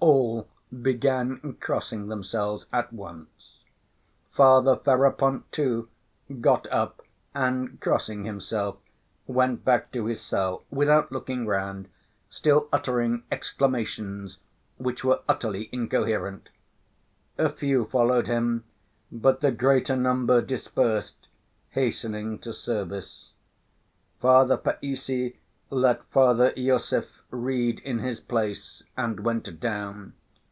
[0.00, 0.46] All
[0.82, 3.58] began crossing themselves at once.
[4.30, 5.88] Father Ferapont, too,
[6.40, 7.02] got up
[7.34, 8.76] and crossing himself
[9.26, 11.88] went back to his cell without looking round,
[12.30, 14.38] still uttering exclamations
[14.76, 16.48] which were utterly incoherent.
[17.36, 18.62] A few followed him,
[19.10, 21.26] but the greater number dispersed,
[21.70, 23.32] hastening to service.
[24.20, 25.36] Father Païssy
[25.70, 30.14] let Father Iosif read in his place and went down.